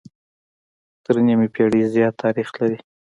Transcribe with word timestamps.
تر 1.03 1.15
نيمې 1.25 1.47
پېړۍ 1.55 1.81
زيات 1.93 2.13
تاريخ 2.23 2.47
لري 2.59 2.77